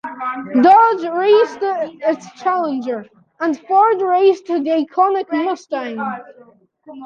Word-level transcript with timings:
Dodge 0.63 1.03
raced 1.15 1.59
its 1.61 2.31
Challenger, 2.41 3.05
and 3.39 3.59
Ford 3.67 4.01
raced 4.01 4.47
the 4.47 4.53
iconic 4.89 5.31
Mustang. 5.31 6.01